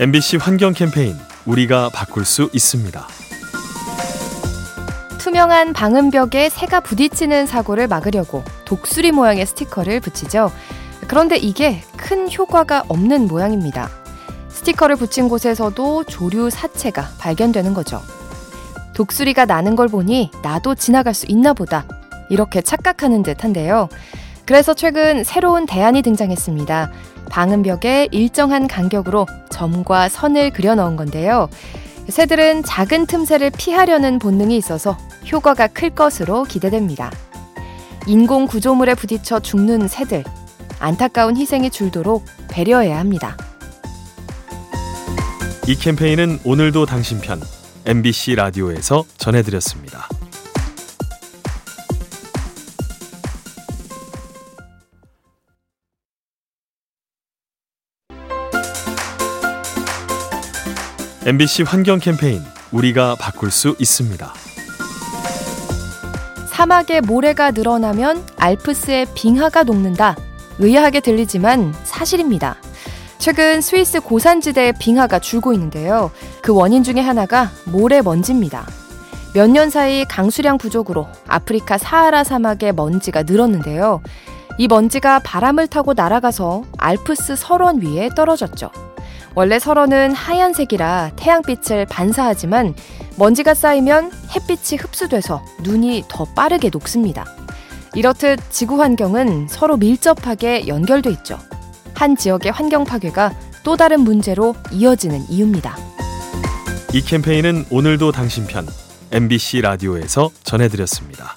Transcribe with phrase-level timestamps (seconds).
[0.00, 3.06] MBC 환경 캠페인 우리가 바꿀 수 있습니다.
[5.18, 10.50] 투명한 방음벽에 새가 부딪히는 사고를 막으려고 독수리 모양의 스티커를 붙이죠.
[11.06, 13.90] 그런데 이게 큰 효과가 없는 모양입니다.
[14.48, 18.00] 스티커를 붙인 곳에서도 조류 사체가 발견되는 거죠.
[18.94, 21.84] 독수리가 나는 걸 보니 나도 지나갈 수 있나 보다.
[22.30, 23.90] 이렇게 착각하는 듯 한데요.
[24.50, 26.90] 그래서 최근 새로운 대안이 등장했습니다.
[27.30, 31.48] 방음벽에 일정한 간격으로 점과 선을 그려 넣은 건데요.
[32.08, 34.98] 새들은 작은 틈새를 피하려는 본능이 있어서
[35.30, 37.12] 효과가 클 것으로 기대됩니다.
[38.08, 40.24] 인공 구조물에 부딪혀 죽는 새들.
[40.80, 43.36] 안타까운 희생이 줄도록 배려해야 합니다.
[45.68, 47.40] 이 캠페인은 오늘도 당신 편
[47.86, 50.08] MBC 라디오에서 전해드렸습니다.
[61.26, 64.32] MBC 환경 캠페인 우리가 바꿀 수 있습니다.
[66.48, 70.16] 사막에 모래가 늘어나면 알프스의 빙하가 녹는다.
[70.58, 72.56] 의아하게 들리지만 사실입니다.
[73.18, 76.10] 최근 스위스 고산지대의 빙하가 줄고 있는데요.
[76.42, 78.66] 그 원인 중에 하나가 모래먼지입니다.
[79.34, 84.02] 몇 년 사이 강수량 부족으로 아프리카 사하라 사막의 먼지가 늘었는데요.
[84.58, 88.70] 이 먼지가 바람을 타고 날아가서 알프스 설원 위에 떨어졌죠.
[89.34, 92.74] 원래 설원은 하얀색이라 태양빛을 반사하지만
[93.16, 97.24] 먼지가 쌓이면 햇빛이 흡수돼서 눈이 더 빠르게 녹습니다.
[97.94, 101.38] 이렇듯 지구 환경은 서로 밀접하게 연결돼 있죠.
[101.94, 105.76] 한 지역의 환경 파괴가 또 다른 문제로 이어지는 이유입니다.
[106.92, 108.66] 이 캠페인은 오늘도 당신 편
[109.12, 111.34] MBC 라디오에서 전해드렸습니다.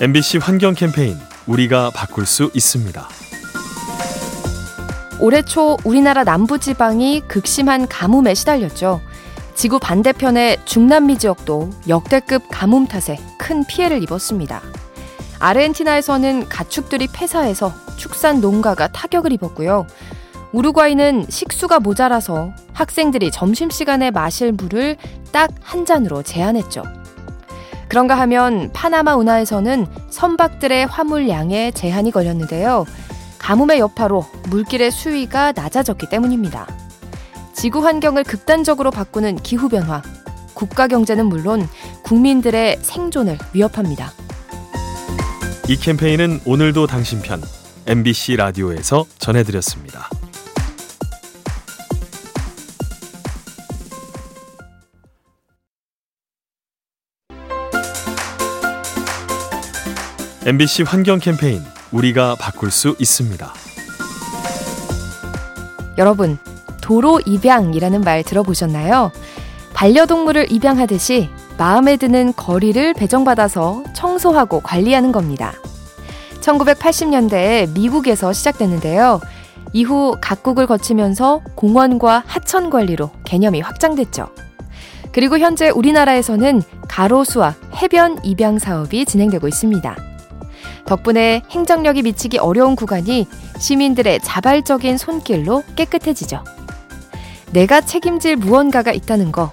[0.00, 3.06] MBC 환경 캠페인 우리가 바꿀 수 있습니다.
[5.20, 9.02] 올해 초 우리나라 남부 지방이 극심한 가뭄에 시달렸죠.
[9.54, 14.62] 지구 반대편의 중남미 지역도 역대급 가뭄 탓에 큰 피해를 입었습니다.
[15.38, 19.86] 아르헨티나에서는 가축들이 폐사해서 축산 농가가 타격을 입었고요.
[20.52, 24.96] 우루과이는 식수가 모자라서 학생들이 점심시간에 마실 물을
[25.30, 26.82] 딱 한 잔으로 제한했죠.
[27.90, 32.86] 그런가 하면 파나마 운하에서는 선박들의 화물량에 제한이 걸렸는데요.
[33.38, 36.68] 가뭄의 여파로 물길의 수위가 낮아졌기 때문입니다.
[37.52, 40.02] 지구 환경을 극단적으로 바꾸는 기후변화,
[40.54, 41.68] 국가 경제는 물론
[42.04, 44.12] 국민들의 생존을 위협합니다.
[45.68, 47.42] 이 캠페인은 오늘도 당신 편
[47.88, 50.08] MBC 라디오에서 전해드렸습니다.
[60.46, 61.62] MBC 환경 캠페인
[61.92, 63.52] 우리가 바꿀 수 있습니다.
[65.98, 66.38] 여러분,
[66.80, 69.12] 도로 입양이라는 말 들어보셨나요?
[69.74, 71.28] 반려동물을 입양하듯이
[71.58, 75.52] 마음에 드는 거리를 배정받아서 청소하고 관리하는 겁니다.
[76.40, 79.20] 1980년대에 미국에서 시작됐는데요.
[79.74, 84.30] 이후 각국을 거치면서 공원과 하천 관리로 개념이 확장됐죠.
[85.12, 90.09] 그리고 현재 우리나라에서는 가로수와 해변 입양 사업이 진행되고 있습니다.
[90.86, 93.26] 덕분에 행정력이 미치기 어려운 구간이
[93.58, 96.44] 시민들의 자발적인 손길로 깨끗해지죠.
[97.52, 99.52] 내가 책임질 무언가가 있다는 거,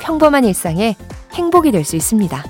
[0.00, 0.96] 평범한 일상에
[1.34, 2.44] 행복이 될 수 있습니다.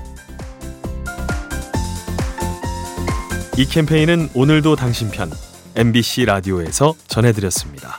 [3.57, 5.31] 이 캠페인은 오늘도 당신 편
[5.77, 7.99] MBC 라디오에서 전해드렸습니다.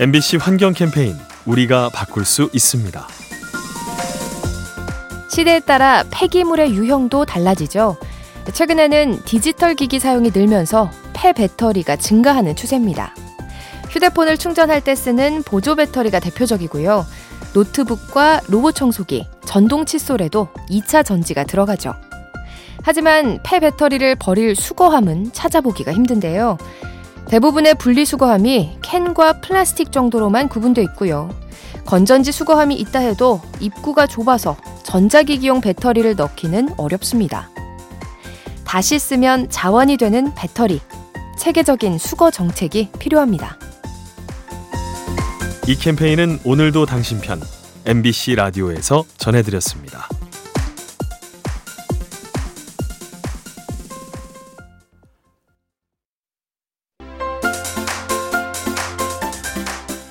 [0.00, 1.16] MBC 환경 캠페인
[1.46, 3.06] 우리가 바꿀 수 있습니다.
[5.30, 7.96] 시대에 따라 폐기물의 유형도 달라지죠.
[8.52, 13.14] 최근에는 디지털 기기 사용이 늘면서 폐 배터리가 증가하는 추세입니다.
[13.88, 17.06] 휴대폰을 충전할 때 쓰는 보조 배터리가 대표적이고요.
[17.54, 21.94] 노트북과 로봇 청소기, 전동 칫솔에도 2차 전지가 들어가죠.
[22.82, 26.58] 하지만 폐 배터리를 버릴 수거함은 찾아보기가 힘든데요.
[27.28, 31.30] 대부분의 분리수거함이 캔과 플라스틱 정도로만 구분되어 있고요.
[31.84, 37.50] 건전지 수거함이 있다 해도 입구가 좁아서 전자기기용 배터리를 넣기는 어렵습니다.
[38.64, 40.80] 다시 쓰면 자원이 되는 배터리.
[41.38, 43.58] 체계적인 수거 정책이 필요합니다.
[45.66, 47.40] 이 캠페인은 오늘도 당신 편
[47.86, 50.08] MBC 라디오에서 전해드렸습니다.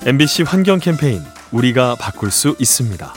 [0.06, 3.10] MBC 환경 캠페인 우리가 바꿀 수 있습니다.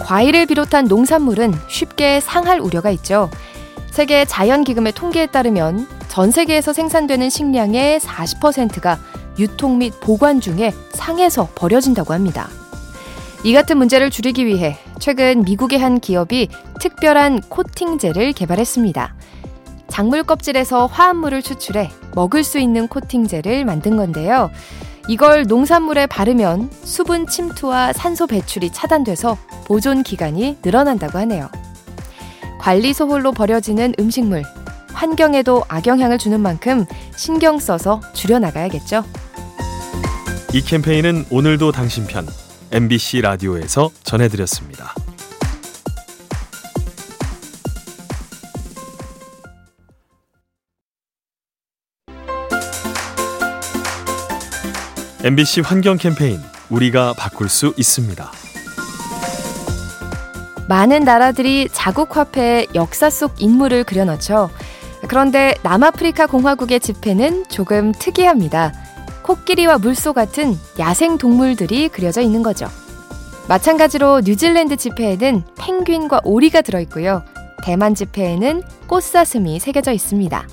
[0.00, 3.30] 과일을 비롯한 농산물은 쉽게 상할 우려가 있죠.
[3.90, 8.98] 세계 자연기금의 통계에 따르면 전 세계에서 생산되는 식량의 40%가
[9.38, 12.50] 유통 및 보관 중에 상해서 버려진다고 합니다.
[13.42, 19.14] 이 같은 문제를 줄이기 위해 최근 미국의 한 기업이 특별한 코팅제를 개발했습니다.
[19.88, 24.50] 작물 껍질에서 화합물을 추출해 먹을 수 있는 코팅제를 만든 건데요.
[25.08, 31.50] 이걸 농산물에 바르면 수분 침투와 산소 배출이 차단돼서 보존 기간이 늘어난다고 하네요.
[32.58, 34.42] 관리 소홀로 버려지는 음식물,
[34.94, 39.04] 환경에도 악영향을 주는 만큼 신경 써서 줄여나가야겠죠.
[40.54, 42.26] 이 캠페인은 오늘도 당신 편
[42.70, 44.94] MBC 라디오에서 전해드렸습니다.
[55.24, 56.38] MBC 환경 캠페인
[56.68, 58.30] 우리가 바꿀 수 있습니다.
[60.68, 64.50] 많은 나라들이 자국 화폐에 역사 속 인물을 그려넣죠.
[65.08, 68.74] 그런데 남아프리카 공화국의 지폐는 조금 특이합니다.
[69.22, 72.68] 코끼리와 물소 같은 야생 동물들이 그려져 있는 거죠.
[73.48, 77.22] 마찬가지로 뉴질랜드 지폐에는 펭귄과 오리가 들어있고요.
[77.64, 80.46] 대만 지폐에는 꽃사슴이 새겨져 있습니다.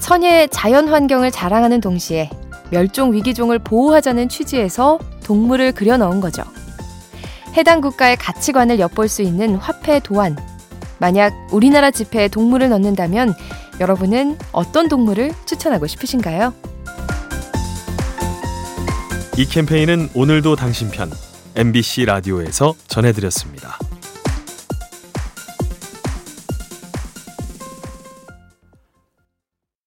[0.00, 2.30] 천혜의 자연 환경을 자랑하는 동시에
[2.70, 6.42] 멸종 위기종을 보호하자는 취지에서 동물을 그려 넣은 거죠.
[7.56, 10.36] 해당 국가의 가치관을 엿볼 수 있는 화폐 도안.
[10.98, 13.34] 만약 우리나라 지폐에 동물을 넣는다면
[13.80, 16.54] 여러분은 어떤 동물을 추천하고 싶으신가요?
[19.36, 21.10] 이 캠페인은 오늘도 당신 편
[21.56, 23.78] MBC 라디오에서 전해드렸습니다.